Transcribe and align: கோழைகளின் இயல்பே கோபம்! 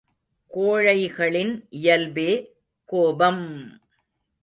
கோழைகளின் 0.51 1.53
இயல்பே 1.69 2.29
கோபம்! 2.89 3.45